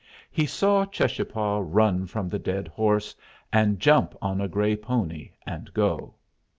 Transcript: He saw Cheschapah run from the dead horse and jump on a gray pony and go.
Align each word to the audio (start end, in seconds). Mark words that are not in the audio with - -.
He 0.31 0.47
saw 0.47 0.83
Cheschapah 0.87 1.59
run 1.61 2.07
from 2.07 2.27
the 2.27 2.39
dead 2.39 2.67
horse 2.69 3.13
and 3.53 3.79
jump 3.79 4.15
on 4.19 4.41
a 4.41 4.47
gray 4.47 4.75
pony 4.75 5.29
and 5.45 5.71
go. 5.75 6.15